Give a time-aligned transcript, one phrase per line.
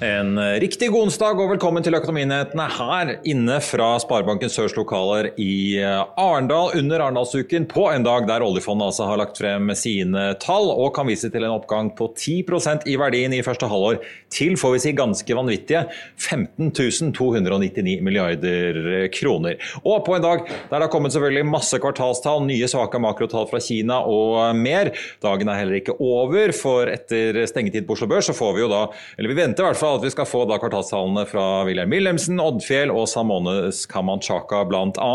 [0.00, 4.72] É, En eh, riktig god onsdag og velkommen til Økonominyhetene her inne fra Sparebanken Sørs
[4.76, 9.68] lokaler i eh, Arendal under Arendalsuken på en dag der oljefondet altså har lagt frem
[9.76, 13.98] sine tall og kan vise til en oppgang på 10% i verdien i første halvår
[14.32, 15.82] til får vi si ganske vanvittige
[16.16, 18.80] 15 299 milliarder
[19.12, 19.60] kroner.
[19.84, 23.60] Og på en dag der det har kommet selvfølgelig masse kvartalstall, nye svake makrotall fra
[23.62, 24.94] Kina og mer.
[25.22, 28.72] Dagen er heller ikke over, for etter stengetid på Oslo Børs så får vi jo
[28.72, 28.82] da,
[29.18, 32.40] eller vi venter i hvert fall at vi skal få da kvartalstallene fra Wilhelm Wilhelmsen,
[32.42, 35.12] Oddfjell og Samones Kamanchaka bl.a.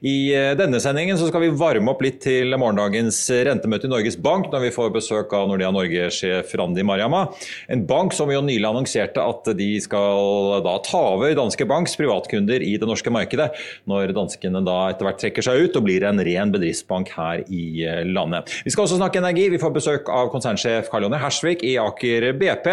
[0.00, 4.50] I eh, denne sendingen skal vi varme opp litt til morgendagens rentemøte i Norges Bank
[4.52, 7.26] når vi får besøk av Nordea Norge-sjef Randi Mariama.
[7.70, 12.64] En bank som jo nylig annonserte at de skal da ta over Danske Banks privatkunder
[12.64, 13.50] i det norske markedet,
[13.90, 17.84] når danskene da etter hvert trekker seg ut og blir en ren bedriftsbank her i
[17.86, 18.50] eh, landet.
[18.64, 19.48] Vi skal også snakke energi.
[19.52, 22.68] Vi får besøk av konsernsjef Karl Jonny Hersvik i Aker BP,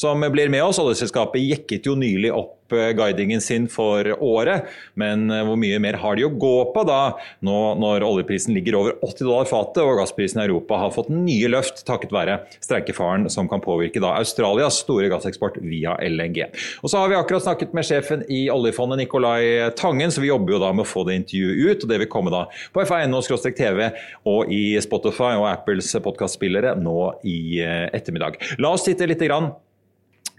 [0.00, 0.80] som blir med oss.
[1.10, 5.98] Oljeselskapet jekket jo nylig opp eh, guidingen sin for året, men eh, hvor mye mer
[5.98, 9.98] har de å gå på da, nå når oljeprisen ligger over 80 dollar fatet og
[9.98, 14.80] gassprisen i Europa har fått nye løft takket være streikefaren som kan påvirke da Australias
[14.84, 16.46] store gasseksport via LNG.
[16.84, 20.56] Og så har vi akkurat snakket med sjefen i oljefondet, Nicolai Tangen, så vi jobber
[20.56, 22.44] jo da med å få det intervjuet ut, og det vil komme da
[22.74, 23.90] på fa.no-tv
[24.30, 28.38] og i Spotify og Apples podkastspillere nå i eh, ettermiddag.
[28.62, 29.50] La oss titte litt grann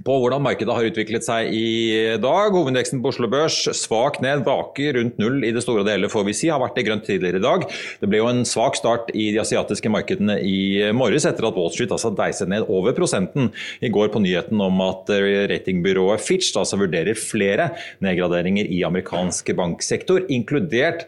[0.06, 2.56] på hvordan markedet har utviklet seg i dag.
[2.56, 6.26] Hovedveksten på Oslo Børs svak ned, vaker rundt null i det store og hele, får
[6.28, 6.50] vi si.
[6.52, 7.66] Har vært i grønt tidligere i dag.
[8.02, 11.70] Det ble jo en svak start i de asiatiske markedene i morges, etter at Wall
[11.74, 13.52] Street altså deiset ned over prosenten
[13.84, 15.12] i går på nyheten om at
[15.52, 17.70] ratingbyrået Fitch altså vurderer flere
[18.04, 21.06] nedgraderinger i amerikansk banksektor, inkludert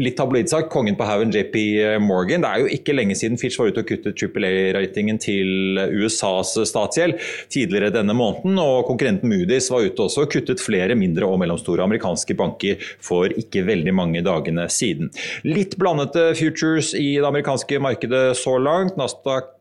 [0.00, 2.42] litt tabloidsak, kongen på haugen JP Morgan.
[2.42, 7.18] Det er jo ikke lenge siden Fitch var ute og kuttet AAA-ratingen til USAs statsgjeld
[7.52, 11.38] tidligere denne måneden måneden, og konkurrenten Moody's var ute også og kuttet flere mindre og
[11.42, 15.12] mellomstore amerikanske banker for ikke veldig mange dagene siden.
[15.46, 18.98] Litt blandete futures i det amerikanske markedet så langt.
[19.00, 19.52] Nasdaq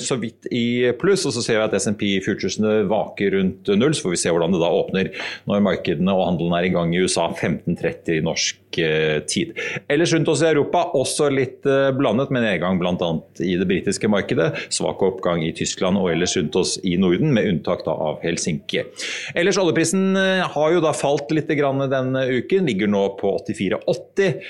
[0.00, 3.94] så vidt i pluss, og så ser vi at SMP futuresene vaker rundt null.
[3.94, 5.10] Så får vi se hvordan det da åpner
[5.50, 9.52] når markedene og handelen er i gang i USA 15.30 norsk tid.
[9.86, 11.62] Ellers rundt oss i Europa også litt
[11.94, 13.10] blandet, med nedgang bl.a.
[13.46, 14.48] i det britiske markedet.
[14.74, 18.82] Svak oppgang i Tyskland og ellers rundt oss i Norden, med unntak av Helsinki.
[19.38, 24.42] Ellers oljeprisen har jo da falt litt denne uken, ligger nå på 84,80.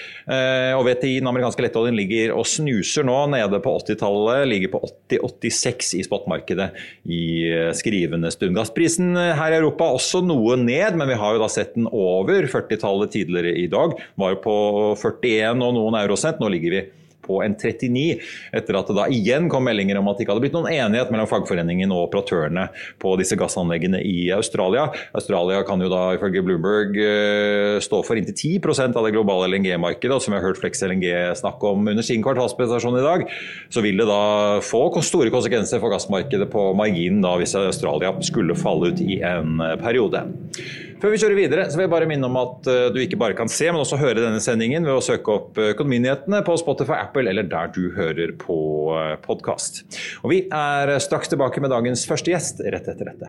[0.78, 4.48] Og VTI, den amerikanske lettoljen, ligger og snuser nå nede på 80-tallet.
[4.48, 6.70] ligger på 80-86 i spotmarkedet
[7.04, 7.22] i
[7.76, 8.56] skrivende stund.
[8.58, 12.48] Gassprisen her i Europa også noe ned, men vi har jo da sett den over
[12.50, 13.96] 40-tallet tidligere i dag.
[14.20, 14.58] Var på
[15.00, 16.40] 41 og noen eurosent.
[16.42, 16.84] Nå ligger vi
[17.24, 18.20] på en 39,
[18.54, 21.12] etter at det da igjen kom meldinger om at det ikke hadde blitt noen enighet
[21.14, 22.68] mellom fagforeningen og operatørene
[23.02, 24.86] på disse gassanleggene i Australia.
[25.16, 26.98] Australia kan jo da ifølge Bloomberg
[27.84, 31.08] stå for inntil 10% av det globale LNG-markedet, og som vi har hørt Flex LNG
[31.40, 33.26] snakke om under sin kvartalspresentasjon i dag,
[33.72, 34.22] så vil det da
[34.64, 39.58] få store konsekvenser for gassmarkedet på marginen da hvis Australia skulle falle ut i en
[39.82, 40.24] periode.
[41.04, 43.50] Før vi kjører videre, så vil jeg bare minne om at du ikke bare kan
[43.52, 47.44] se, men også høre denne sendingen ved å søke opp Økonominyhetene på Spotify, Apple eller
[47.44, 48.56] der du hører på
[49.26, 49.82] podkast.
[50.24, 53.28] Og vi er straks tilbake med dagens første gjest rett etter dette.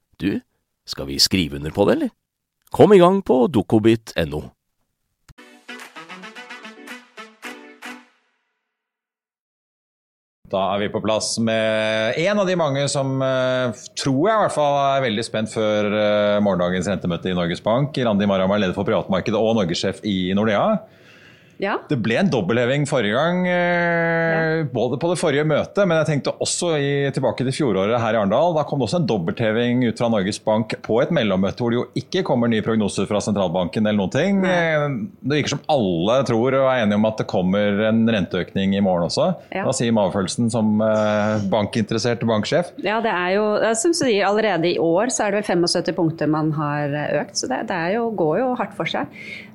[0.21, 0.31] du,
[0.87, 2.15] skal vi skrive under på det, eller?
[2.71, 4.45] Kom i gang på dokobit.no.
[10.51, 14.41] Da er vi på plass med en av de mange som uh, tror jeg i
[14.41, 17.95] hvert fall er veldig spent før uh, morgendagens rentemøte i Norges Bank.
[17.95, 20.81] Randi Marham er leder for privatmarkedet og norgessjef i Nordea.
[21.61, 21.75] Ja.
[21.85, 26.33] Det ble en dobbeltheving forrige gang, eh, både på det forrige møtet, men jeg tenkte
[26.41, 28.55] også i, tilbake til fjoråret her i Arendal.
[28.57, 31.77] Da kom det også en dobbeltheving ut fra Norges Bank på et mellommøte hvor det
[31.77, 34.41] jo ikke kommer nye prognoser fra sentralbanken eller noen ting.
[34.41, 34.87] Eh,
[35.21, 38.81] det virker som alle tror og er enige om at det kommer en renteøkning i
[38.81, 39.29] morgen også.
[39.53, 39.67] Ja.
[39.67, 42.73] Hva sier magefølelsen som eh, bankinteressert banksjef?
[42.81, 43.45] Ja, det er jo,
[43.77, 47.37] som du sier, Allerede i år så er det vel 75 punkter man har økt,
[47.37, 49.09] så det, det er jo, går jo hardt for seg.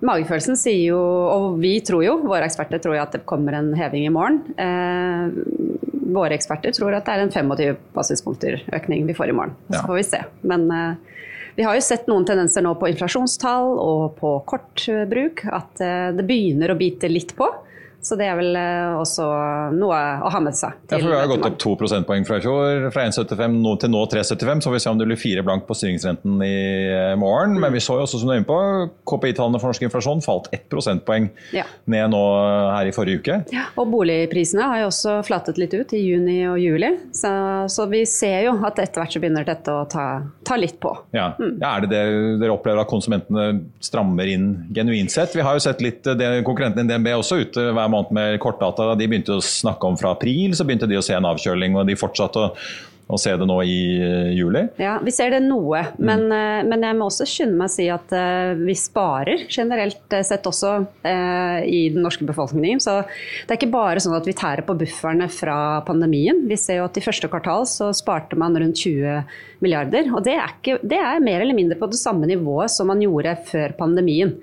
[0.07, 3.73] Magefølelsen sier jo, og vi tror jo, våre eksperter tror jo at det kommer en
[3.77, 4.43] heving i morgen.
[4.61, 9.57] Eh, våre eksperter tror at det er en 25 basispunkter økning vi får i morgen.
[9.73, 10.23] Så får vi se.
[10.47, 11.17] Men eh,
[11.57, 16.27] vi har jo sett noen tendenser nå på inflasjonstall og på kortbruk at eh, det
[16.29, 17.49] begynner å bite litt på.
[18.07, 19.25] Så det er vel eh, også
[19.75, 20.77] noe å ha med seg.
[20.93, 24.03] Ja, for Vi har gått opp to prosentpoeng fra i fjor, fra 1,75 til nå
[24.13, 24.63] 3,75.
[24.63, 26.53] Så får vi se om det blir fire blank på styringsrenten i
[26.93, 27.57] eh, morgen.
[27.63, 28.59] Men vi så jo også, som du er inne på,
[29.11, 31.65] KPI-tallene for norsk inflasjon falt ett prosentpoeng Ja.
[31.91, 33.41] ned nå eh, her i forrige uke.
[33.55, 36.93] Ja, og boligprisene har jo også flatet litt ut i juni og juli.
[37.17, 37.33] Så,
[37.73, 40.07] så vi ser jo at etter hvert så begynner dette å ta,
[40.47, 40.95] ta litt på.
[41.17, 41.33] Ja.
[41.41, 42.05] Ja, er det det
[42.45, 45.35] dere opplever at konsumentene strammer inn genuint sett?
[45.35, 48.95] Vi har jo sett litt det, konkurrenten DNB også ute hver måned med kortdata.
[48.99, 51.89] De begynte å snakke om fra april, så begynte de å se en avkjøling, og
[51.89, 52.51] de fortsatte å,
[53.07, 54.65] å se det nå i eh, juli.
[54.83, 57.87] Ja, Vi ser det noe, men, eh, men jeg må også skynde meg å si
[57.93, 60.73] at eh, vi sparer generelt sett også
[61.07, 62.83] eh, i den norske befolkningen.
[62.83, 66.45] Så det er ikke bare sånn at vi tærer på bufferne fra pandemien.
[66.51, 69.23] Vi ser jo at i første kvartal så sparte man rundt 20
[69.65, 70.11] milliarder.
[70.15, 73.03] Og det er, ikke, det er mer eller mindre på det samme nivået som man
[73.03, 74.35] gjorde før pandemien.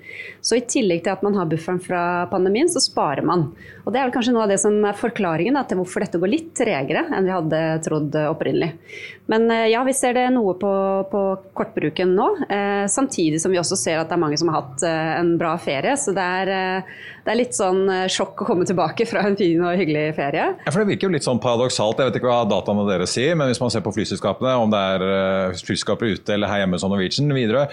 [0.44, 2.02] Så i tillegg til at man har bufferen fra
[2.32, 3.48] pandemien, så sparer man.
[3.84, 6.20] Og det er vel kanskje noe av det som er forklaringen da, til hvorfor dette
[6.20, 8.72] går litt tregere enn vi hadde trodd opprinnelig.
[9.30, 10.72] Men eh, ja, vi ser det noe på,
[11.10, 11.22] på
[11.56, 12.28] kortbruken nå.
[12.48, 15.34] Eh, samtidig som vi også ser at det er mange som har hatt eh, en
[15.40, 15.96] bra ferie.
[16.00, 19.36] Så det er, eh, det er litt sånn eh, sjokk å komme tilbake fra en
[19.38, 20.50] fin og hyggelig ferie.
[20.60, 22.00] Ja, for Det virker jo litt sånn paradoksalt.
[22.00, 24.82] Jeg vet ikke hva dataene deres sier, men hvis man ser på flyselskapene, om det
[24.96, 27.70] er eh, flyselskaper ute eller her hjemme som Norwegian, Widerøe,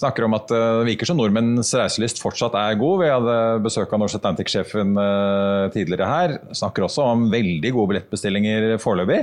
[0.00, 3.02] snakker om at eh, det virker som nordmenns reiselyst fortsatt er god.
[3.02, 6.36] Vi hadde besøk av Norse Atlantic-sjefen eh, tidligere her.
[6.56, 9.22] Snakker også om veldig gode billettbestillinger foreløpig.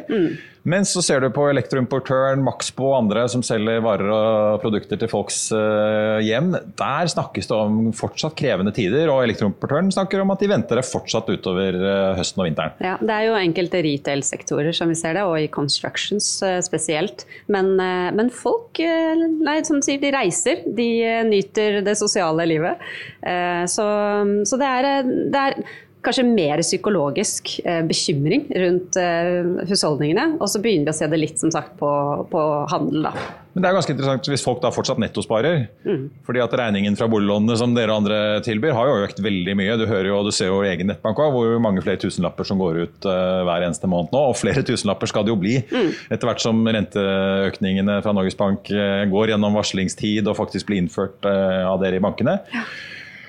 [0.63, 5.12] Men så ser du på elektroimportøren Maxbo og andre som selger varer og produkter til
[5.12, 6.53] folks eh, hjem.
[6.80, 10.88] Der snakkes det om fortsatt krevende tider, og elektroimportøren snakker om at de venter det
[10.88, 11.77] fortsatt utover
[12.18, 12.77] høsten og vinteren.
[12.84, 16.30] Ja, det er jo enkelte retail-sektorer som vi ser det, og i constructions
[16.63, 17.25] spesielt.
[17.51, 20.62] Men, men folk nei, som sier, de reiser.
[20.65, 22.84] De eh, nyter det sosiale livet.
[23.22, 23.86] Eh, Så,
[24.46, 25.58] så det, er, eh, det er
[26.03, 27.53] kanskje mer psykologisk
[27.88, 28.98] bekymring rundt
[29.70, 30.34] husholdningene.
[30.41, 31.91] Og så begynner vi å se det litt som sagt på,
[32.27, 32.41] på
[32.74, 33.08] handel.
[33.08, 33.13] da.
[33.53, 35.67] Men det er ganske interessant hvis folk da fortsatt nettosparer.
[35.83, 36.07] Mm.
[36.25, 39.75] fordi at regningen fra boliglånene som dere andre tilbyr, har jo økt veldig mye.
[39.79, 42.62] Du hører jo, og du ser jo egen nettbank også, hvor mange flere tusenlapper som
[42.62, 44.24] går ut uh, hver eneste måned nå.
[44.31, 45.91] Og flere tusenlapper skal det jo bli mm.
[46.13, 51.19] etter hvert som renteøkningene fra Norges Bank uh, går gjennom varslingstid og faktisk blir innført
[51.27, 52.39] uh, av dere i bankene.
[52.53, 52.65] Ja.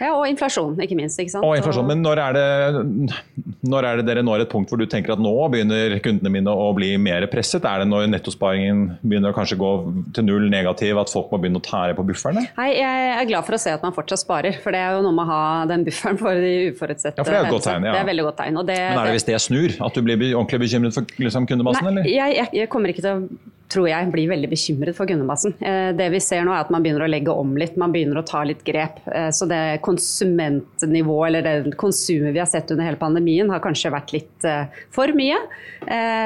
[0.00, 1.18] Ja, Og inflasjon, ikke minst.
[1.22, 1.44] ikke sant?
[1.46, 3.14] Og inflasjon, Men når er, det,
[3.62, 6.50] når er det dere når et punkt hvor du tenker at nå begynner kundene mine
[6.50, 7.64] å bli mer presset?
[7.68, 9.70] Er det når nettosparingen begynner å kanskje gå
[10.16, 12.46] til null negativ, at folk må begynne å tære på bufferne?
[12.58, 15.04] Nei, Jeg er glad for å se at man fortsatt sparer, for det er jo
[15.06, 17.68] noe med å ha den bufferen for de uforutsette Ja, for Det er et godt
[17.70, 17.94] tegn, ja.
[17.94, 18.60] Det er veldig godt tegn.
[18.64, 19.78] Det, men er det hvis det snur?
[19.84, 22.00] At du blir ordentlig bekymret for liksom, kundemassen?
[22.00, 25.54] Nei, jeg, jeg, jeg kommer ikke til å tror jeg blir veldig bekymret for kundemassen.
[25.64, 28.21] Eh, det vi ser nå er at man begynner å legge om litt, man begynner
[28.21, 29.00] å ta litt grep.
[29.09, 33.92] Eh, så det konsumentnivået eller det konsumet vi har sett under hele pandemien har kanskje
[33.94, 35.38] vært litt eh, for mye.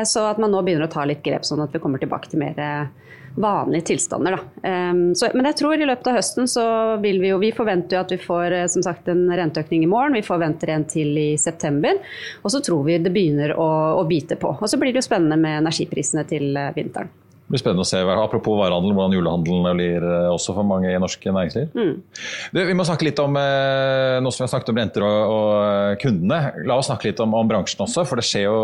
[0.06, 2.38] Så at man nå begynner å ta litt grep, sånn at vi kommer tilbake til
[2.38, 2.54] mer
[3.38, 4.36] vanlige tilstander.
[5.18, 6.64] Så, men jeg tror i løpet av høsten så
[7.02, 10.14] vil vi jo Vi forventer jo at vi får som sagt en renteøkning i morgen.
[10.14, 11.98] Vi forventer en til i september.
[12.44, 13.68] Og så tror vi det begynner å,
[13.98, 14.54] å bite på.
[14.54, 17.10] Og så blir det jo spennende med energiprisene til vinteren.
[17.48, 20.98] Det blir spennende å se, Apropos varehandel, hvordan julehandelen blir eh, også for mange i
[21.00, 21.70] norsk næringsliv.
[21.72, 21.94] Mm.
[22.52, 25.32] Du, vi må snakke litt om eh, nå som vi har snakket om renter og,
[25.32, 26.66] og eh, kundene.
[26.68, 28.60] La oss snakke litt om, om, bransjen også, for det skjer jo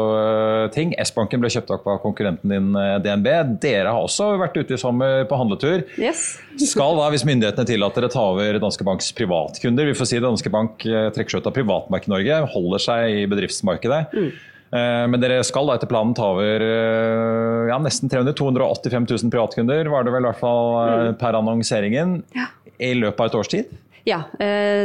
[0.77, 0.93] ting.
[1.01, 3.33] S-banken ble kjøpt opp av konkurrenten din DNB.
[3.65, 5.89] Dere har også vært ute i sommer på handletur.
[5.97, 6.35] Yes.
[6.75, 9.89] Skal da, hvis myndighetene tillater det, ta over Danske Banks privatkunder?
[9.89, 13.31] Vi får si Danske Bank trekker seg ut av privatmarkedet i Norge, holder seg i
[13.33, 14.11] bedriftsmarkedet.
[14.13, 14.35] Mm.
[14.75, 19.33] Eh, men dere skal da etter planen ta over eh, ja, nesten 300 285 000
[19.35, 21.19] privatkunder, var det vel i hvert fall eh, mm.
[21.21, 22.49] per annonseringen, ja.
[22.79, 23.81] i løpet av et års tid?
[24.05, 24.19] Ja,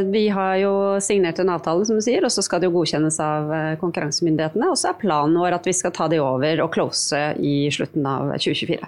[0.08, 0.70] vi har jo
[1.04, 3.50] signert en avtale, som du sier, og så skal det jo godkjennes av
[3.82, 4.70] konkurransemyndighetene.
[4.72, 8.08] Og så er planen vår at vi skal ta de over og close i slutten
[8.08, 8.80] av 2024.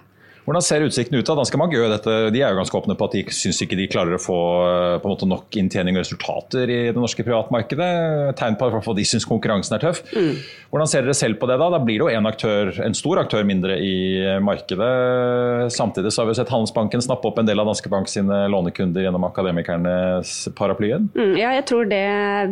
[0.45, 1.27] Hvordan ser utsiktene ut?
[1.27, 1.36] da?
[1.38, 3.89] Danske Bank gjør dette, de er jo ganske åpne på at de syns ikke de
[3.91, 4.39] klarer å få
[5.05, 7.91] måte nok inntjening og resultater i det norske privatmarkedet.
[8.39, 10.01] Tegn på at de syns konkurransen er tøff.
[10.15, 10.39] Mm.
[10.71, 11.57] Hvordan ser dere selv på det?
[11.60, 13.93] Da Da blir det jo en, aktør, en stor aktør mindre i
[14.43, 15.71] markedet.
[15.74, 19.05] Samtidig så har vi sett Handelsbanken snappe opp en del av Danske Bank sine lånekunder
[19.05, 21.10] gjennom Akademikernes paraplyen.
[21.15, 22.05] Mm, ja, jeg tror det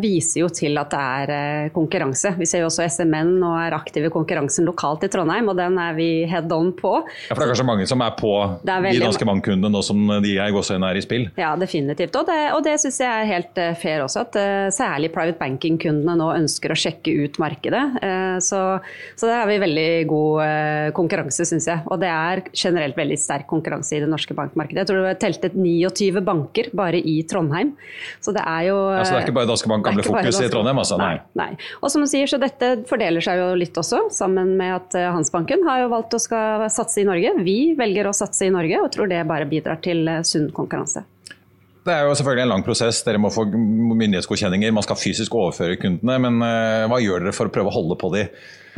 [0.03, 2.33] viser jo til at det er eh, konkurranse.
[2.39, 5.79] Vi ser jo også SMN og er aktive i konkurransen lokalt i Trondheim, og den
[5.81, 6.99] er vi head on på.
[7.29, 8.31] Ja, for det er kanskje mange mange som er på
[8.67, 11.27] er de danske bankkundene nå som de er, er i spill.
[11.39, 12.15] Ja, definitivt.
[12.19, 15.39] Og det, og det syns jeg er helt eh, fair også, at uh, særlig private
[15.39, 17.83] banking-kundene nå ønsker å sjekke ut markedet.
[18.03, 18.61] Uh, så,
[19.15, 21.83] så, der har vi veldig god konkurranse, syns jeg.
[21.89, 24.81] Og det er generelt veldig sterk konkurranse i det norske bankmarkedet.
[24.81, 27.73] Jeg tror det var teltet 29 banker bare i Trondheim.
[28.23, 30.49] Så det er jo ja, Så det er ikke bare Danske Bank gamle fokus i
[30.51, 30.99] Trondheim, altså?
[30.99, 31.15] Nei.
[31.39, 31.51] nei.
[31.83, 35.63] Og som du sier, så dette fordeler seg jo litt også, sammen med at Hansbanken
[35.67, 37.33] har jo valgt å skal satse i Norge.
[37.45, 41.05] Vi velger å satse i Norge, og tror det bare bidrar til eh, sunn konkurranse.
[41.85, 43.01] Det er jo selvfølgelig en lang prosess.
[43.05, 44.73] Dere må få myndighetsgodkjenninger.
[44.75, 46.17] Man skal fysisk overføre kundene.
[46.21, 48.25] Men uh, hva gjør dere for å prøve å holde på de?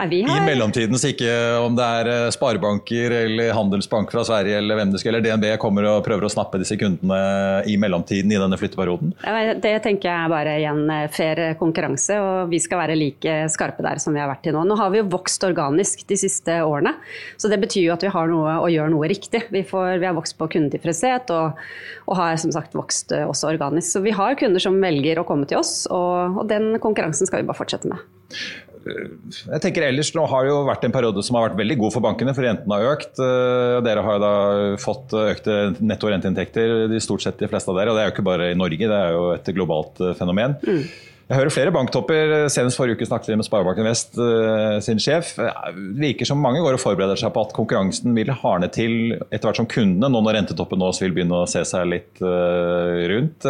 [0.02, 0.42] Nei, har...
[0.42, 1.30] I mellomtiden, så ikke
[1.62, 5.46] om det er eh, sparebanker eller Handelsbank fra Sverige eller hvem det skal, eller DNB
[5.62, 7.20] kommer og prøver å snappe disse kundene
[7.70, 9.14] i mellomtiden i denne flytteperioden?
[9.62, 13.86] Det tenker jeg er bare igjen eh, fair konkurranse, og vi skal være like skarpe
[13.86, 14.64] der som vi har vært til nå.
[14.66, 16.96] Nå har vi jo vokst organisk de siste årene,
[17.38, 19.44] så det betyr jo at vi har noe å gjøre noe riktig.
[19.54, 21.62] Vi, får, vi har vokst på kundetilfredshet og,
[22.08, 23.94] og, har som sagt vokst eh, også organisk.
[23.94, 27.44] Så vi har kunder som velger å komme til oss, og, og den konkurransen skal
[27.44, 28.02] vi bare fortsette med
[28.86, 31.94] jeg tenker ellers Nå har det jo vært en periode som har vært veldig god
[31.96, 33.22] for bankene, for rentene har økt.
[33.22, 34.34] Eh, dere har jo da
[34.82, 37.94] fått økte netto renteinntekter, stort sett de fleste av dere.
[37.94, 40.58] Og det er jo ikke bare i Norge, det er jo et globalt eh, fenomen.
[40.66, 40.84] Mm.
[41.32, 42.34] Jeg hører flere banktopper.
[42.52, 45.36] Senest forrige uke snakket vi med Sparebanken Vest eh, sin sjef.
[45.38, 45.54] Det
[46.02, 49.62] virker som mange går og forbereder seg på at konkurransen vil hardne til etter hvert
[49.62, 53.48] som kundene, nå når rentetoppen også vil begynne å se seg litt rundt.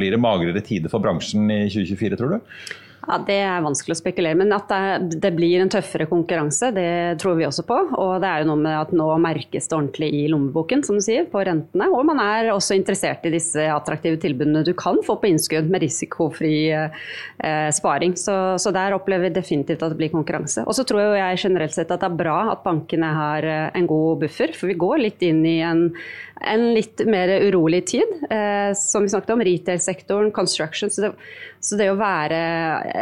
[0.00, 2.58] Blir det magrere tider for bransjen i 2024, tror du?
[3.06, 7.18] Ja, Det er vanskelig å spekulere, men at det, det, blir en tøffere konkurranse, det
[7.22, 7.78] tror vi også på.
[7.94, 11.04] Og det er jo noe med at nå merkes det ordentlig i lommeboken, som du
[11.04, 11.86] sier, på rentene.
[11.94, 15.84] Og man er også interessert i disse attraktive tilbudene du kan få på innskudd med
[15.86, 18.16] risikofri eh, sparing.
[18.18, 20.66] Så, så, der opplever vi definitivt at det blir konkurranse.
[20.66, 23.90] Og så tror jeg generelt sett at det er bra at bankene har eh, en
[23.90, 25.92] god buffer, for vi går litt inn i en
[26.40, 28.16] en litt mer urolig tid.
[28.30, 30.90] Eh, som vi snakket om, retail-sektoren, construction.
[30.92, 31.12] Så det,
[31.60, 32.40] så det, å være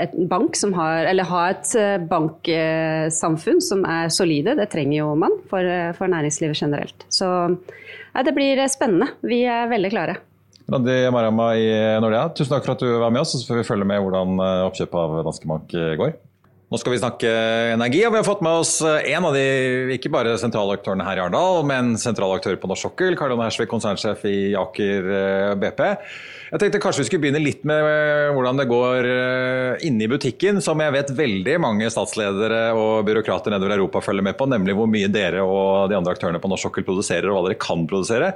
[0.04, 5.14] et bank som har, eller ha et eh, banksamfunn som er solide, det trenger jo
[5.18, 7.08] man for, for næringslivet generelt.
[7.12, 7.26] Så
[8.14, 9.10] ja, det blir spennende.
[9.26, 10.20] Vi er veldig klare.
[10.70, 11.66] Randi Marama i
[12.00, 13.34] Nordea, tusen takk for at du var med oss.
[13.36, 16.14] Og Så får vi følge med hvordan eh, oppkjøpet av Danske Bank eh, går.
[16.74, 17.28] Nå skal vi snakke
[17.70, 21.04] energi, og vi har fått med oss eh, en av de ikke bare sentrale aktørene
[21.06, 23.14] her i Arendal, men sentrale aktører på norsk sokkel.
[23.14, 25.06] Karl Johan Hersvik, konsernsjef i Aker
[25.62, 25.84] BP.
[26.48, 27.86] Jeg tenkte kanskje vi skulle begynne litt med
[28.34, 29.06] hvordan det går
[29.86, 34.38] inne i butikken, som jeg vet veldig mange statsledere og byråkrater nedover Europa følger med
[34.40, 37.52] på, nemlig hvor mye dere og de andre aktørene på norsk sokkel produserer, og hva
[37.52, 38.34] dere kan produsere.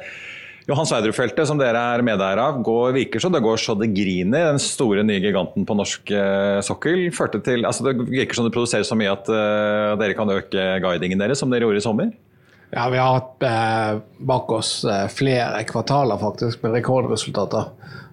[0.68, 4.50] Johan Sverdrup-feltet, som dere er medeier av, går, virker som det går så det griner.
[4.50, 8.52] Den store nye giganten på norsk eh, sokkel førte til altså Det virker som det
[8.52, 12.12] produserer så mye at uh, dere kan øke guidingen deres, som dere gjorde i sommer?
[12.68, 17.70] Ja, vi har hatt eh, bak oss eh, flere kvartaler faktisk med rekordresultater.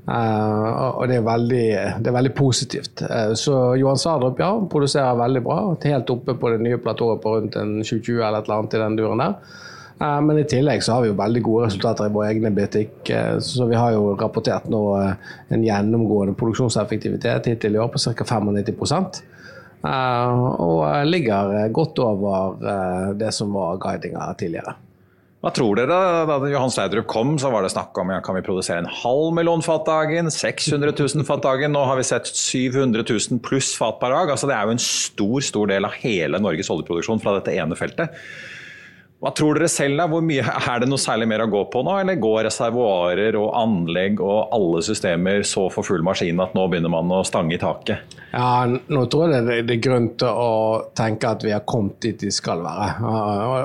[0.08, 1.68] Eh, og det er, veldig,
[2.00, 3.04] det er veldig positivt.
[3.04, 5.60] Eh, så Johan Sverdrup ja, produserer veldig bra.
[5.84, 8.84] Helt oppe på det nye platået på rundt en 2020 eller et eller annet i
[8.86, 9.36] den duren der.
[10.02, 12.98] Eh, men i tillegg så har vi jo veldig gode resultater i vår egne butikk.
[13.10, 18.02] Eh, så vi har jo rapportert nå eh, en gjennomgående produksjonseffektivitet hittil i år på
[18.02, 18.28] ca.
[18.36, 19.24] 95%
[19.86, 22.56] og ligger godt over
[23.14, 24.72] det som var guidinga tidligere.
[25.46, 25.98] Hva tror dere?
[26.26, 29.36] Da Johan Sleidrup kom, så var det snakk om ja, kan vi produsere en halv
[29.38, 31.76] million fat dagen, 600 000 fat dagen.
[31.76, 34.34] Nå har vi sett 700 000 pluss fat per dag.
[34.34, 37.78] Altså, det er jo en stor stor del av hele Norges oljeproduksjon fra dette ene
[37.78, 38.18] feltet.
[39.26, 40.06] Hva tror dere selv da?
[40.06, 43.56] Hvor mye, Er det noe særlig mer å gå på nå, eller går reservoarer og
[43.58, 47.62] anlegg og alle systemer så for full maskin at nå begynner man å stange i
[47.62, 48.16] taket?
[48.36, 50.50] Ja, Nå tror jeg det, er grunn til å
[50.98, 52.90] tenke at vi har kommet dit vi skal være.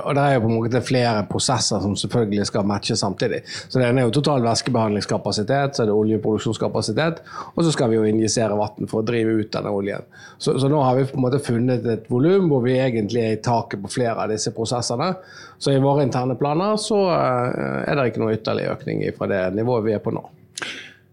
[0.07, 3.43] Og Det er jo på en måte flere prosesser som selvfølgelig skal matche samtidig.
[3.69, 7.21] Så Det ene er jo total væskebehandlingskapasitet, så er det oljeproduksjonskapasitet,
[7.53, 10.07] og så skal vi jo injisere vann for å drive ut denne oljen.
[10.39, 13.37] Så, så nå har vi på en måte funnet et volum hvor vi egentlig er
[13.37, 15.17] i taket på flere av disse prosessene.
[15.61, 19.43] Så i våre interne planer så eh, er det ikke noe ytterligere økning fra det
[19.59, 20.23] nivået vi er på nå.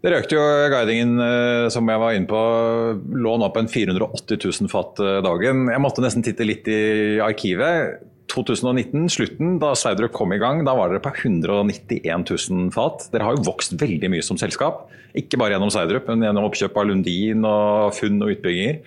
[0.05, 2.41] Dere økte jo guidingen, eh, som jeg var inne på,
[3.17, 5.65] lå nå på en 480 000 fat eh, dagen.
[5.73, 8.05] Jeg måtte nesten titte litt i arkivet.
[8.31, 13.07] 2019, slutten, da Sverdrup kom i gang, da var dere på 191 000 fat.
[13.11, 14.85] Dere har jo vokst veldig mye som selskap.
[15.17, 18.83] Ikke bare gjennom Sverdrup, men gjennom oppkjøp av Lundin og funn og utbygginger.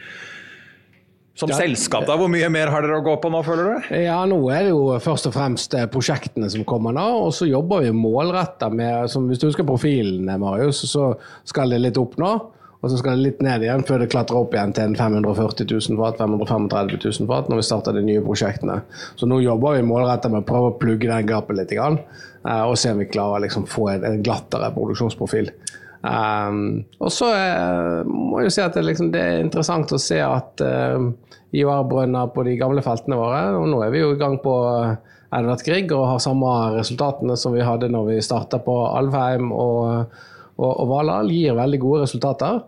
[1.41, 1.57] Som ja.
[1.57, 3.91] selskap, da, hvor mye mer har dere å gå på nå, føler du?
[4.03, 7.07] Ja, Nå er det jo først og fremst eh, prosjektene som kommer nå.
[7.25, 11.15] Og så jobber vi målretta med som Hvis du husker profilen, Marius, så
[11.49, 12.35] skal det litt opp nå.
[12.81, 15.69] Og så skal det litt ned igjen før det klatrer opp igjen til en 540
[15.69, 18.79] 000 fat, 535 000 fat når vi starter de nye prosjektene.
[19.21, 21.75] Så nå jobber vi målretta med å prøve å plugge den gapet litt.
[21.77, 25.53] Eh, og se om vi klarer å liksom få en, en glattere produksjonsprofil.
[26.01, 30.01] Um, og så uh, må jeg jo si at det, liksom, det, er interessant å
[30.01, 31.11] se at uh,
[31.53, 33.43] IOR-brønner på de gamle feltene våre.
[33.59, 37.37] Og nå er vi jo i gang på eh, Edvard Grieg og har samme resultatene
[37.39, 40.13] som vi hadde når vi starta på Alvheim og,
[40.61, 41.33] og, og Valhall.
[41.35, 42.61] Gir veldig gode resultater.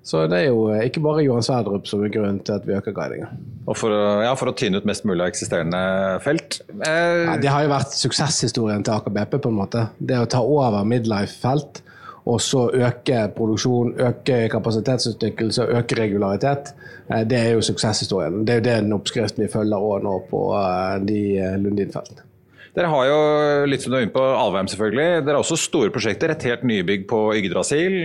[0.00, 2.78] Så det er jo eh, ikke bare Johan Sverdrup som er grunnen til at vi
[2.78, 3.28] øker guidinga.
[3.68, 3.92] Og for,
[4.24, 5.82] ja, for, å tyne ut mest mulig av eksisterende
[6.24, 6.62] felt?
[6.80, 7.26] Eh...
[7.28, 9.84] Ja, det har jo vært suksesshistorien til Aker BP, på en måte.
[10.00, 11.84] Det å ta over midlife-felt
[12.28, 16.74] og så øke produksjon, øke kapasitetsutnyttelse øke regularitet.
[17.10, 18.42] Eh, det er jo suksesshistorien.
[18.46, 22.26] Det er jo den oppskriften vi følger òg nå på eh, de eh, Lundin-feltene.
[22.70, 23.14] Dere har jo
[23.66, 25.24] litt som du er inne på Alvheim selvfølgelig.
[25.26, 26.30] Dere har også store prosjekter.
[26.30, 27.96] Et helt nybygg på Yggdrasil.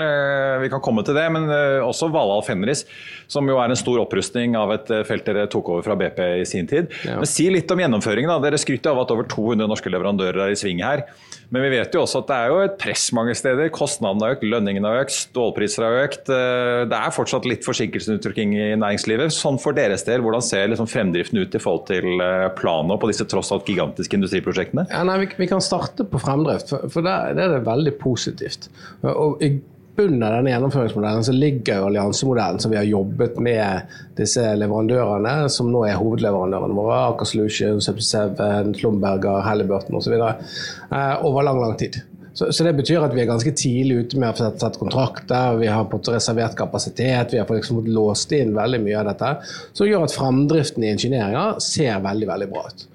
[0.63, 1.28] Vi kan komme til det.
[1.36, 1.45] Men
[1.86, 2.82] også Valhall Fenris,
[3.30, 6.49] som jo er en stor opprustning av et felt dere tok over fra BP i
[6.49, 6.89] sin tid.
[7.06, 7.19] Ja.
[7.21, 8.34] Men Si litt om gjennomføringen.
[8.34, 8.39] da.
[8.41, 11.06] Dere skryter av at over 200 norske leverandører er i sving her.
[11.53, 13.69] Men vi vet jo også at det er jo et press mange steder.
[13.73, 16.31] Kostnadene har økt, lønningene har økt, stålpriser har økt.
[16.34, 19.34] Eh, det er fortsatt litt forsinkelsesuttrykking i næringslivet.
[19.36, 23.12] Sånn for deres del, hvordan ser liksom fremdriften ut i forhold til eh, planen på
[23.12, 24.88] disse tross alt gigantiske industriprosjektene?
[24.91, 27.95] Ja, nei, vi, vi, kan starte på fremdrift, for, for det, der, er det veldig
[28.01, 28.69] positivt.
[29.05, 29.55] Og i
[29.95, 35.86] av denne gjennomføringsmodellen så ligger alliansemodellen som vi har jobbet med disse leverandørene, som nå
[35.88, 42.01] er hovedleverandørene våre, Aker Solutions, Subsea7, Slumberger, Halliburton osv., eh, over lang, lang tid.
[42.36, 45.55] Så, så, Det betyr at vi er ganske tidlig ute med å få sett kontrakter,
[45.62, 49.29] vi har fått reservert kapasitet, vi har fått liksom låst inn veldig mye av dette.
[49.71, 52.86] Som gjør at framdriften i ingenieringa ser veldig veldig bra ut.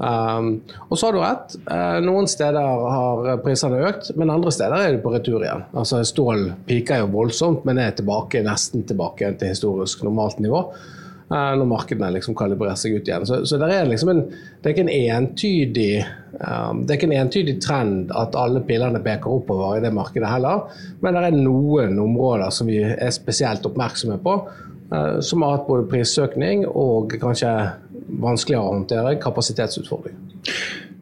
[0.00, 1.56] Um, og så har du rett.
[1.68, 2.56] Uh, noen steder
[2.94, 5.66] har prisene økt, men andre steder er det på retur igjen.
[5.76, 10.64] Altså Stål piker jo voldsomt, men er tilbake, nesten tilbake til historisk normalt nivå.
[11.30, 13.28] Uh, når markedene liksom kalibrerer seg ut igjen.
[13.28, 14.24] Så, så er liksom en,
[14.64, 16.00] det er entydig
[16.40, 20.32] um, det er ikke en entydig trend at alle pilene peker oppover i det markedet
[20.32, 20.64] heller.
[21.04, 24.34] Men det er noen områder som vi er spesielt oppmerksomme på,
[24.96, 27.52] uh, som har hatt både prissøkning og kanskje
[28.22, 30.16] vanskeligere å håndtere kapasitetsutfordring.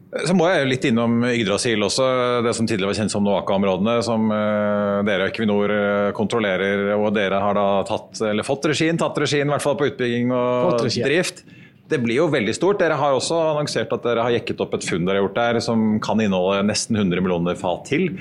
[0.09, 2.05] Så må jeg litt innom Yggdrasil også,
[2.41, 3.99] det som tidligere var kjent som Noaka-områdene.
[4.05, 9.17] Som dere dere Equinor uh, kontrollerer, og dere har da tatt, eller fått regien, tatt
[9.21, 11.43] regien i hvert fall på utbygging og drift.
[11.89, 12.81] Det blir jo veldig stort.
[12.81, 15.61] Dere har også annonsert at dere har jekket opp et funn dere har gjort der
[15.65, 18.11] som kan inneholde nesten 100 millioner fat til.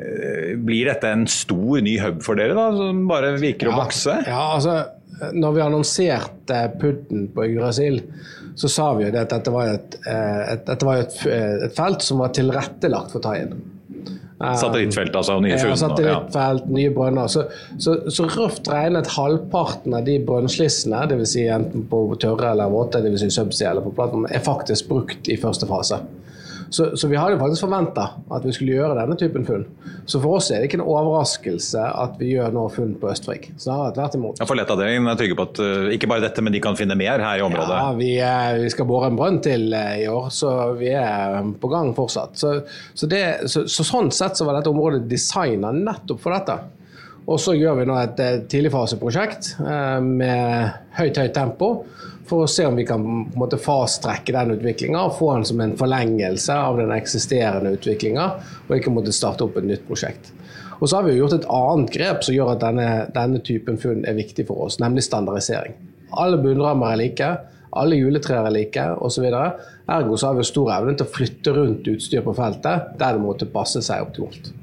[0.00, 3.84] Uh, blir dette en stor ny hub for dere, da, som bare virker ja, å
[3.84, 4.16] vokse?
[4.26, 4.80] Ja, altså,
[5.32, 8.00] når vi annonserte PUD-en på Yggdrasil,
[8.60, 11.66] så sa vi jo det at dette var, et, eh, et, dette var et, eh,
[11.66, 13.54] et, felt som var tilrettelagt for tie-in.
[14.40, 15.36] Satellittfelt, altså?
[15.44, 15.74] Nye funn?
[15.74, 16.74] Ja, satellittfelt, ja.
[16.76, 17.28] nye brønner.
[17.28, 17.44] Så,
[17.76, 21.34] så, så, røft regnet halvparten av de brønnslissene, dvs.
[21.34, 23.26] Si enten på tørre eller våte, dvs.
[23.26, 26.00] Si subsea eller på plattformen, er faktisk brukt i første fase.
[26.70, 29.64] Så, så vi hadde faktisk forventa at vi skulle gjøre denne typen funn.
[30.06, 33.48] Så for oss er det ikke en overraskelse at vi gjør nå funn på Østfrik.
[33.58, 34.38] Snarere tvert imot.
[34.38, 36.94] Ja, for Lettavdelingen er trygge på at uh, ikke bare dette, men de kan finne
[36.98, 37.74] mer her i området?
[37.74, 41.40] Ja, vi, uh, vi skal bore en brønn til uh, i år, så vi er
[41.58, 42.38] på gang fortsatt.
[42.38, 42.52] Så,
[42.94, 46.60] så, det, så, sånn sett så var dette området designa nettopp for dette.
[47.30, 49.52] Og så gjør vi nå et tidligfaseprosjekt
[50.02, 51.68] med høyt, høyt tempo
[52.30, 55.76] for å se om vi kan på fastrekke den utviklinga og få den som en
[55.78, 58.26] forlengelse av den eksisterende utviklinga,
[58.68, 60.30] og ikke måtte starte opp et nytt prosjekt.
[60.80, 64.06] Og så har vi gjort et annet grep som gjør at denne, denne typen funn
[64.08, 65.74] er viktig for oss, nemlig standardisering.
[66.22, 67.32] Alle bunnrammer er like,
[67.76, 69.26] alle juletrær er like osv.
[69.28, 73.22] Ergo så har vi stor evne til å flytte rundt utstyr på feltet der det
[73.22, 74.54] måtte passe seg optimalt.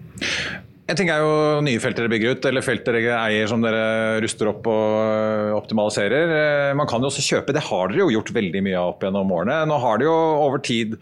[0.87, 1.31] En ting er jo
[1.65, 5.55] nye felter dere bygger ut, eller felter dere eier som dere ruster opp og øh,
[5.57, 6.31] optimaliserer.
[6.31, 9.03] Eh, man kan jo også kjøpe, det har dere jo gjort veldig mye av opp
[9.03, 9.57] gjennom årene.
[9.67, 10.95] Nå har det jo over tid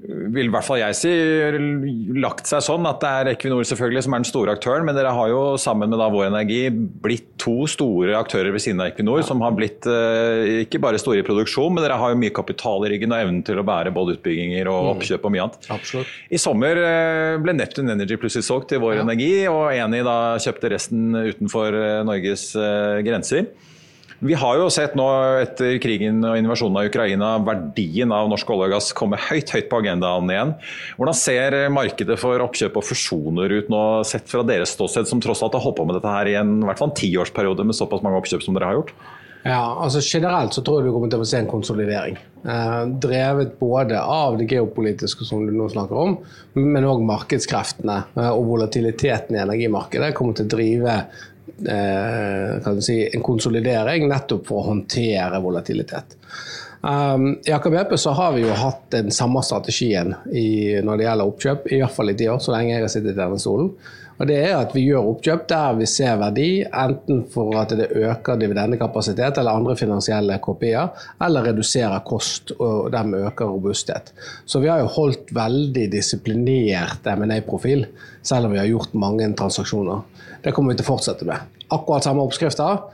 [0.00, 1.10] vil i hvert fall jeg si,
[2.20, 5.12] lagt seg sånn at det er Equinor selvfølgelig som er den store aktøren, men dere
[5.12, 9.20] har jo sammen med da Vår Energi blitt to store aktører ved siden av Equinor,
[9.20, 9.28] ja.
[9.28, 12.86] som har blitt uh, ikke bare store i produksjon, men dere har jo mye kapital
[12.88, 14.90] i ryggen og evnen til å bære både utbygginger og mm.
[14.94, 15.70] oppkjøp og mye annet.
[15.76, 16.14] Absolutt.
[16.32, 19.04] I sommer uh, ble Neptune Energy plutselig solgt til Vår ja.
[19.04, 22.50] Energi, og Eni da kjøpte resten utenfor uh, Norges
[23.04, 23.50] grenser.
[24.20, 25.06] Vi har jo sett nå
[25.40, 29.70] etter krigen og invasjonen av Ukraina verdien av norsk olje og gass komme høyt høyt
[29.70, 30.52] på agendaen igjen.
[30.98, 35.40] Hvordan ser markedet for oppkjøp og fusjoner ut nå, sett fra deres ståsted, som tross
[35.46, 37.78] alt har holdt på med dette her i en, i hvert fall en tiårsperiode med
[37.78, 38.92] såpass mange oppkjøp som dere har gjort?
[39.40, 42.18] Ja, altså Generelt så tror jeg du kommer til å se en konsolidering.
[42.44, 46.18] Eh, drevet både av det geopolitiske som du nå snakker om,
[46.60, 50.98] men òg markedskreftene eh, og volatiliteten i energimarkedet kommer til å drive
[51.68, 56.16] eh, si, en konsolidering nettopp for å håndtere volatilitet.
[56.80, 61.06] Um, I Aker BP så har vi jo hatt den samme strategien i, når det
[61.06, 63.40] gjelder oppkjøp, i hvert fall i ti år, så lenge jeg har sittet i denne
[63.40, 63.74] stolen.
[64.20, 67.88] Og det er at Vi gjør oppkjøp der vi ser verdi, enten for at det
[67.96, 70.90] øker dividendekapasitet eller andre finansielle kopier,
[71.24, 74.12] eller reduserer kost og dermed øker robusthet.
[74.44, 77.86] Så vi har jo holdt veldig disiplinert M&A-profil,
[78.22, 80.04] selv om vi har gjort mange transaksjoner.
[80.44, 81.56] Det kommer vi til å fortsette med.
[81.72, 82.84] Akkurat samme oppskrifter.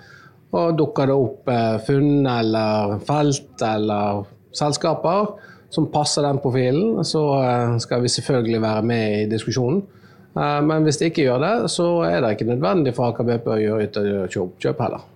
[0.56, 4.22] Og dukker det opp eh, funn eller felt eller
[4.54, 5.34] selskaper
[5.74, 9.82] som passer den profilen, så eh, skal vi selvfølgelig være med i diskusjonen.
[10.36, 13.52] Eh, men hvis de ikke gjør det, så er det ikke nødvendig for Aker BP
[13.54, 15.06] å gjøre ytterligere oppkjøp heller.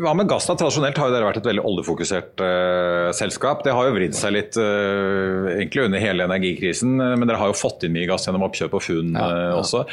[0.00, 0.46] Hva med gass?
[0.48, 3.60] Tradisjonelt har jo dere vært et veldig oljefokusert uh, selskap.
[3.66, 7.58] Det har jo vridd seg litt uh, egentlig under hele energikrisen, men dere har jo
[7.58, 9.52] fått inn mye gass gjennom oppkjøp og funn ja, ja.
[9.60, 9.84] også.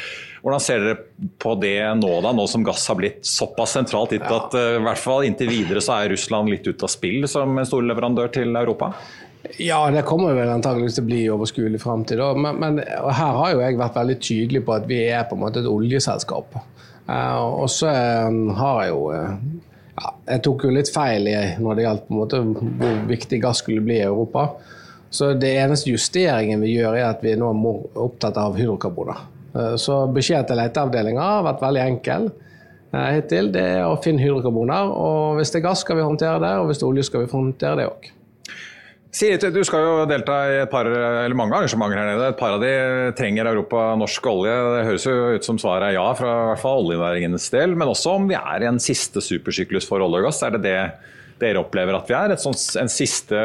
[0.42, 4.26] Hvordan ser dere på det nå, da, nå som gass har blitt såpass sentralt gitt
[4.26, 4.38] ja.
[4.38, 7.68] at i hvert fall inntil videre så er Russland litt ute av spill som en
[7.68, 8.94] stor leverandør til Europa?
[9.58, 12.20] Ja, det kommer vel antageligvis til å bli i overskuelig framtid.
[12.38, 15.44] Men, men her har jo jeg vært veldig tydelig på at vi er på en
[15.44, 16.58] måte et oljeselskap.
[17.08, 19.30] Uh, og så uh, har jeg jo uh,
[19.96, 23.40] ja, Jeg tok jo litt feil i, når det gjaldt på en måte hvor viktig
[23.46, 24.50] gass skulle bli i Europa.
[25.08, 29.24] Så det eneste justeringen vi gjør, er at vi nå er opptatt av hydrokarboner.
[29.80, 32.28] Så beskjeden til leteavdelinga har vært veldig enkel
[32.92, 33.48] hittil.
[33.54, 34.92] Det er å finne hydrokarboner.
[34.92, 37.24] Og hvis det er gass, skal vi håndtere det, og hvis det er olje, skal
[37.24, 38.10] vi håndtere det òg.
[39.08, 40.88] Sirit, du skal jo delta i par,
[41.32, 42.26] mange arrangementer her nede.
[42.28, 42.72] Et par av de
[43.16, 44.56] trenger Europa norsk olje.
[44.74, 47.72] Det høres jo ut som svaret er ja, fra i hvert fall oljenæringens del.
[47.78, 50.42] Men også om vi er i en siste supersyklus for olje og gass.
[50.44, 50.76] Er det det
[51.40, 52.36] dere opplever at vi er?
[52.42, 53.40] Sånt, en siste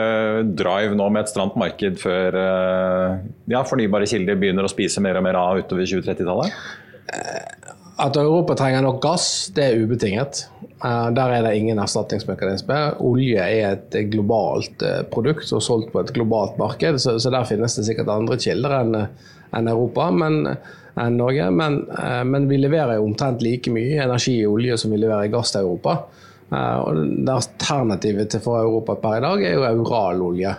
[0.52, 3.24] drive nå med et stramt marked før eh,
[3.54, 6.60] ja, fornybare kilder begynner å spise mer og mer av utover 2030-tallet?
[8.04, 10.48] At Europa trenger nok gass, det er ubetinget.
[10.84, 12.80] Eh, der er det ingen erstatningsmekanisme.
[13.04, 17.78] Olje er et globalt eh, produkt og solgt på et globalt marked, så, der finnes
[17.78, 18.98] det sikkert andre kilder enn
[19.54, 20.48] enn Europa, men,
[20.98, 21.46] enn Norge.
[21.54, 25.54] Men, eh, men, vi leverer omtrent like mye energi i olje som vi leverer gass
[25.54, 26.02] til Europa.
[26.54, 30.52] Og Alternativet for Europa per i dag er jo euralolje.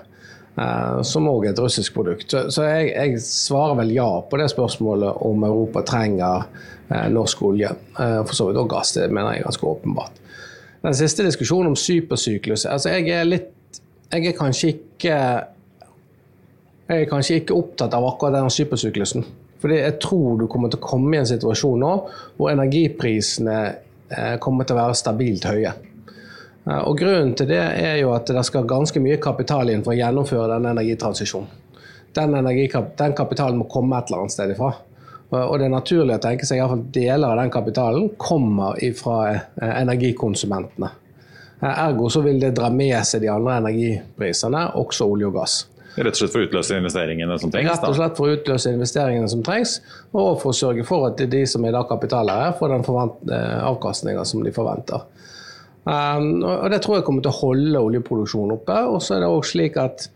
[0.59, 2.31] eh, som òg er et russisk produkt.
[2.31, 7.43] Så, så jeg, jeg, svarer vel ja på det spørsmålet om Europa trenger eh, norsk
[7.43, 7.71] olje.
[7.99, 10.21] Eh, for så vidt òg gass, det mener jeg er ganske åpenbart.
[10.85, 13.79] Den siste diskusjonen om supersyklus altså Jeg er litt
[14.13, 15.15] Jeg er kanskje ikke
[16.85, 19.25] jeg er kanskje ikke opptatt av akkurat den supersyklusen.
[19.63, 21.93] Fordi jeg tror du kommer til å komme i en situasjon nå
[22.37, 25.73] hvor energiprisene eh, kommer til å være stabilt høye.
[25.73, 29.95] Eh, og Grunnen til det er jo at det skal ganske mye kapital inn for
[29.95, 31.49] å gjennomføre denne energitransisjonen.
[32.15, 34.75] Den, den kapitalen må komme et eller annet sted ifra.
[35.35, 39.75] Og det er naturlig å tenke seg at deler av den kapitalen kommer fra eh,
[39.83, 40.91] energikonsumentene.
[41.65, 45.55] Ergo så vil det dra med seg de andre energiprisene, også olje og gass.
[45.95, 47.71] Rett og slett for å utløse investeringene som trengs?
[47.71, 49.77] Rett og slett for å utløse investeringene som trengs,
[50.11, 52.87] og for å sørge for at de som er da kapitaleiere, får den
[53.31, 55.07] eh, avkastninga som de forventer.
[55.85, 58.77] Og Det tror jeg kommer til å holde oljeproduksjonen oppe.
[58.89, 60.07] Og så er det også slik at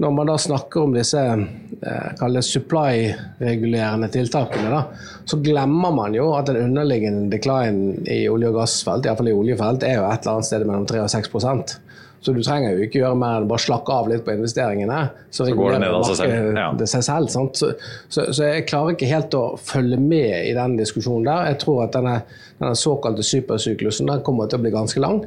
[0.00, 6.48] når man da snakker om disse eh, supply-regulerende tiltakene, da, så glemmer man jo at
[6.48, 10.48] den underliggende decline i olje- og gassfelt, iallfall i oljefelt, er jo et eller annet
[10.48, 11.78] sted mellom 3 og 6%
[12.20, 14.98] så du trenger jo ikke gjøre mer enn bare slakke av litt på investeringene.
[15.30, 16.48] Så, så går det ned av seg selv.
[16.58, 16.66] Ja.
[16.76, 20.76] Det seg selv så, så, så, jeg klarer ikke helt å følge med i den
[20.76, 21.48] diskusjonen der.
[21.54, 22.18] Jeg tror at denne,
[22.60, 25.22] denne såkalte supersyklusen den kommer til å bli ganske lang.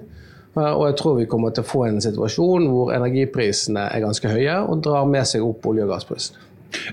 [0.56, 4.30] Eh, og jeg tror vi kommer til å få en situasjon hvor energiprisene er ganske
[4.30, 6.38] høye og drar med seg opp olje- og gassprisen.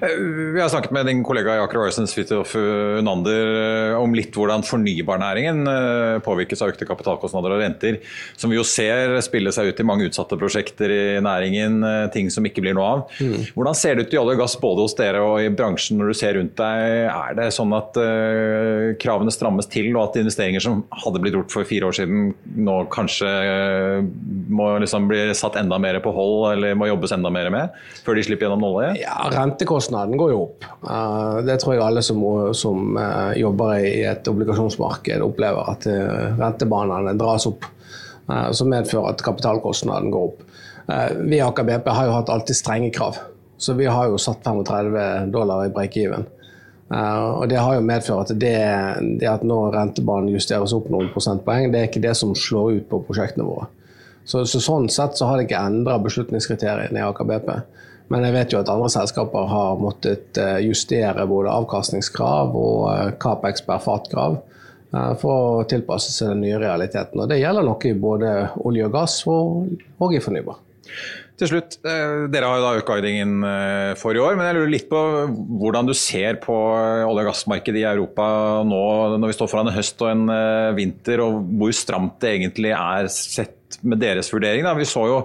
[0.01, 0.17] Eh,
[0.55, 3.51] vi har snakket med din kollega i Aker Horizons Fridtjof Unander
[3.93, 8.01] eh, om litt hvordan fornybarnæringen eh, påvirkes av økte kapitalkostnader og renter,
[8.39, 11.81] som vi jo ser spille seg ut i mange utsatte prosjekter i næringen,
[12.15, 13.03] ting som ikke blir noe av.
[13.21, 13.51] Mm.
[13.55, 16.13] Hvordan ser det ut i olje og gass både hos dere og i bransjen når
[16.13, 16.87] du ser rundt deg?
[17.11, 17.97] Er det sånn at
[19.01, 22.77] kravene strammes til, og at investeringer som hadde blitt gjort for fire år siden, nå
[22.93, 23.31] kanskje
[24.51, 28.19] må liksom bli satt enda mer på hold, eller må jobbes enda mer med, før
[28.19, 29.01] de slipper gjennom nåløyet?
[29.03, 29.17] Ja,
[29.71, 30.65] rentekostnaden går jo opp.
[30.91, 32.23] Eh, det tror jeg alle som,
[32.55, 37.65] som eh, jobber i et obligasjonsmarked opplever, at eh, rentebanene dras opp.
[38.53, 40.43] Som medfører at kapitalkostnaden går opp.
[41.19, 43.17] Vi i Aker BP har jo hatt alltid strenge krav.
[43.59, 46.29] Så vi har jo satt 35 dollar i break-even.
[46.95, 48.55] og Det har jo medført at det,
[49.19, 52.87] det, at når rentebanen justeres opp noen prosentpoeng, det er ikke det som slår ut
[52.93, 53.67] på prosjektene våre.
[54.23, 57.51] Så, så Sånn sett så har det ikke endra beslutningskriteriene i Aker BP.
[58.11, 63.11] Men jeg vet jo at andre selskaper har måttet eh, justere både avkastningskrav og eh,
[63.23, 64.41] Capex per fat-krav
[64.91, 67.21] for å tilpasse seg den nye realiteten.
[67.23, 68.31] Og Det gjelder nok i både
[68.67, 69.69] olje og gass og,
[70.03, 70.57] og i fornybar.
[71.39, 73.37] Til slutt, Dere har jo da økt guidingen
[74.01, 75.05] for i år, men jeg lurer litt på
[75.63, 76.57] hvordan du ser på
[77.07, 78.27] olje- og gassmarkedet i Europa
[78.67, 78.83] nå
[79.15, 80.35] når vi står foran en høst og en
[80.75, 84.67] vinter, og hvor stramt det egentlig er sett med deres vurdering.
[84.67, 84.75] Da.
[84.75, 85.23] Vi så jo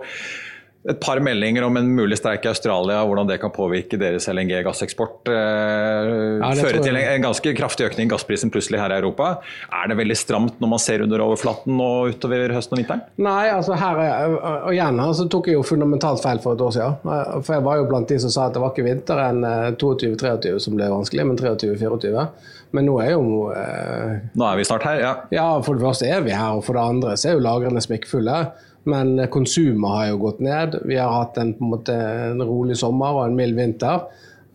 [0.85, 5.31] et par meldinger om en mulig streik i Australia, hvordan det kan påvirke deres LNG-gasseksport.
[5.33, 6.09] Eh,
[6.43, 9.31] ja, føre til en, ganske kraftig økning i gassprisen plutselig her i Europa.
[9.73, 13.01] Er det veldig stramt når man ser under overflaten og utover høsten og vinteren?
[13.17, 16.75] Nei, altså her er, og igjen så tok jeg jo fundamentalt feil for et år
[16.77, 16.99] siden.
[17.39, 19.41] For jeg var jo blant de som sa at det var ikke vinteren
[19.81, 22.27] 22-23 eh, som ble vanskelig, men 23-24.
[22.75, 25.17] Men nå er jo eh, Nå er vi snart her, ja.
[25.33, 27.81] Ja, for det første er vi her, og for det andre så er jo lagrene
[27.81, 28.39] smekkfulle.
[28.85, 30.79] Men konsumet har jo gått ned.
[30.85, 31.95] Vi har hatt en, en, måte,
[32.29, 34.05] en rolig sommer og en mild vinter.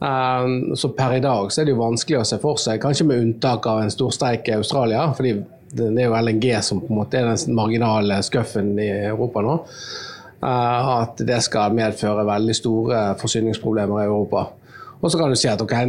[0.01, 3.05] Um, så per i dag så er det jo vanskelig å se for seg, kanskje
[3.05, 5.35] med unntak av en stor streik i Australia, fordi
[5.77, 9.59] det er jo LNG som på en måte er den marginale skuffen i Europa nå,
[10.40, 14.47] uh, at det skal medføre veldig store forsyningsproblemer i Europa.
[15.01, 15.85] Og så kan du si at okay,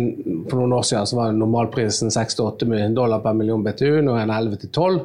[0.49, 4.35] For noen år siden så var normalprisen 6-8 dollar per million BTU, nå er den
[4.35, 4.99] 11-12.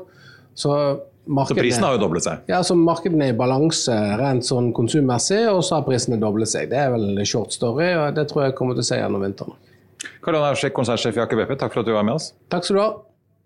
[0.55, 0.75] Så
[1.27, 2.43] så prisen har jo doblet seg?
[2.51, 6.71] Ja, så markedene er i balanse rent sånn konsummessig, og så har prisene doblet seg.
[6.71, 9.25] Det er vel en short story, og det tror jeg kommer til å se gjennom
[9.27, 9.59] vinteren.
[10.23, 12.33] Karl Johan Aursek, konsernsjef i Aker BP, takk for at du var med oss.
[12.53, 12.91] Takk skal du ha.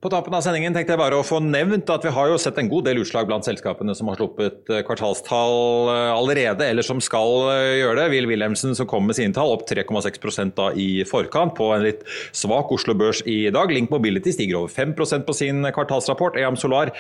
[0.01, 2.57] På tapen av sendingen tenkte jeg bare å få nevnt at vi har jo sett
[2.57, 7.03] en god del utslag blant selskapene som har sluppet eh, kvartalstall eh, allerede, eller som
[7.05, 8.07] skal eh, gjøre det.
[8.15, 12.01] Will Wilhelmsen som kom med sine tall, opp 3,6 da i forkant på en litt
[12.33, 13.69] svak Oslo Børs i dag.
[13.77, 16.41] Link Mobility stiger over 5% på sin kvartalsrapport.
[16.41, 16.95] EAM Solar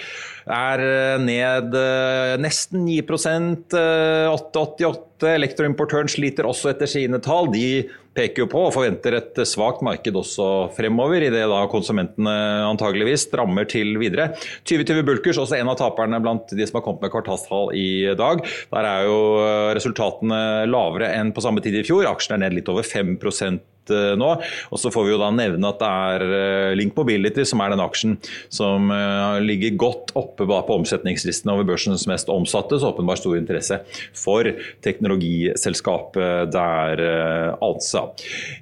[0.44, 0.84] er
[1.24, 1.72] ned
[2.44, 7.48] nesten 9% 8,88 Elektroimportøren sliter også etter sine tall.
[7.52, 7.88] De
[8.20, 12.36] peker jo på og forventer et svakt marked også fremover, idet da konsumentene
[12.68, 14.30] antageligvis strammer til videre.
[14.68, 18.44] 2020 Bulkers, også en av taperne blant de som har kommet med kvartalstall i dag.
[18.74, 19.18] Der er jo
[19.76, 22.08] resultatene lavere enn på samme tid i fjor.
[22.10, 23.16] Aksjen er ned litt over 5
[23.94, 24.30] eh, nå.
[24.70, 27.74] Og så får vi jo da nevne at det er eh, Link Mobility som er
[27.74, 28.16] den aksjen
[28.52, 33.80] som eh, ligger godt oppe på omsetningslisten over børsens mest omsatte, så åpenbart stor interesse
[34.16, 34.48] for
[34.84, 37.02] teknologiselskapet der,
[37.62, 38.06] altså.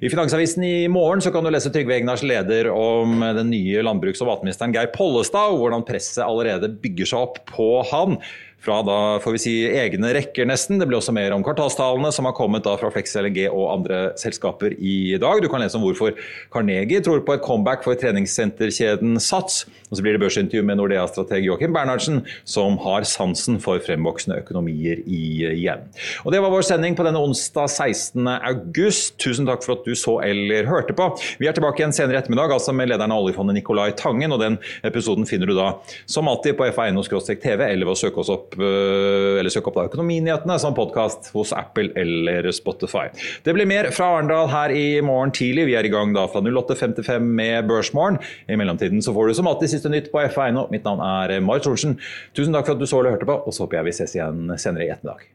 [0.01, 4.21] I Finansavisen i morgen så kan du lese Trygve Egnars leder om den nye landbruks-
[4.23, 8.19] og matministeren Geir Pollestad, og hvordan presset allerede bygger seg opp på han
[8.63, 10.79] fra da får vi si egne rekker, nesten.
[10.81, 14.01] Det blir også mer om kvartalstallene som har kommet da fra Flex LNG og andre
[14.19, 15.39] selskaper i dag.
[15.39, 16.17] Du kan lese om hvorfor
[16.53, 19.63] Carnegie tror på et comeback for treningssenterkjeden Sats.
[19.89, 25.01] Og så blir det børsintervju med Nordea-strateg Joakim Bernhardsen, som har sansen for fremvoksende økonomier
[25.05, 25.87] igjen.
[26.25, 28.27] Og Det var vår sending på denne onsdag 16.
[28.37, 29.17] august.
[29.21, 31.09] Tusen takk for at du så eller hørte på.
[31.41, 34.31] Vi er tilbake igjen senere i ettermiddag, altså med lederen av oljefondet Nicolai Tangen.
[34.31, 35.71] og Den episoden finner du da
[36.05, 40.59] som alltid på fa.no-tv eller ved å søke opp eh, eller søk opp da Økonominyhetene
[40.61, 43.07] som podkast hos Apple eller Spotify.
[43.43, 45.65] Det blir mer fra Arendal her i morgen tidlig.
[45.71, 48.19] Vi er i gang da fra 08.55 med Børsmorgen.
[48.49, 50.67] I mellomtiden så får du som alltid siste nytt på FA.no.
[50.73, 51.97] Mitt navn er Marit Thorensen.
[52.37, 54.19] Tusen takk for at du så eller hørte på, og så håper jeg vi ses
[54.19, 55.29] igjen senere i ettermiddag.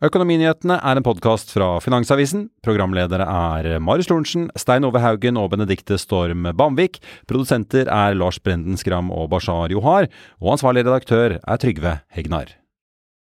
[0.00, 2.46] Økonominyhetene er en podkast fra Finansavisen.
[2.64, 7.02] Programledere er Marius Lorentzen, Stein Ove Haugen og Benedikte Storm Bamvik.
[7.28, 10.08] Produsenter er Lars Brenden Skram og Bashar Johar.
[10.40, 12.59] Og ansvarlig redaktør er Trygve Hegnar.